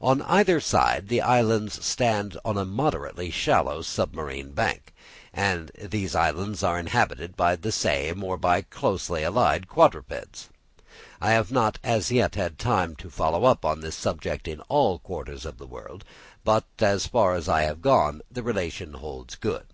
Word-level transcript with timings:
On 0.00 0.22
either 0.22 0.60
side, 0.62 1.08
the 1.08 1.20
islands 1.20 1.84
stand 1.84 2.38
on 2.42 2.56
a 2.56 2.64
moderately 2.64 3.30
shallow 3.30 3.82
submarine 3.82 4.52
bank, 4.52 4.94
and 5.30 5.70
these 5.78 6.14
islands 6.14 6.62
are 6.62 6.78
inhabited 6.78 7.36
by 7.36 7.54
the 7.54 7.70
same 7.70 8.24
or 8.24 8.38
by 8.38 8.62
closely 8.62 9.22
allied 9.24 9.68
quadrupeds. 9.68 10.48
I 11.20 11.32
have 11.32 11.52
not 11.52 11.78
as 11.84 12.10
yet 12.10 12.34
had 12.34 12.58
time 12.58 12.96
to 12.96 13.10
follow 13.10 13.44
up 13.44 13.62
this 13.82 13.94
subject 13.94 14.48
in 14.48 14.62
all 14.70 15.00
quarters 15.00 15.44
of 15.44 15.58
the 15.58 15.66
world; 15.66 16.02
but 16.44 16.64
as 16.78 17.06
far 17.06 17.34
as 17.34 17.46
I 17.46 17.64
have 17.64 17.82
gone, 17.82 18.22
the 18.30 18.42
relation 18.42 18.94
holds 18.94 19.34
good. 19.34 19.66